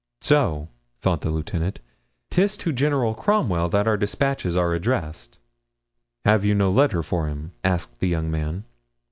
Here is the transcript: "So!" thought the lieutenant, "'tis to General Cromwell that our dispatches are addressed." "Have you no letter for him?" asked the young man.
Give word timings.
"So!" 0.21 0.67
thought 0.99 1.21
the 1.21 1.29
lieutenant, 1.29 1.79
"'tis 2.31 2.57
to 2.57 2.71
General 2.71 3.13
Cromwell 3.13 3.69
that 3.69 3.85
our 3.87 3.97
dispatches 3.97 4.55
are 4.55 4.73
addressed." 4.73 5.37
"Have 6.25 6.43
you 6.43 6.55
no 6.55 6.71
letter 6.71 7.03
for 7.03 7.27
him?" 7.27 7.51
asked 7.63 7.99
the 7.99 8.07
young 8.07 8.31
man. 8.31 8.63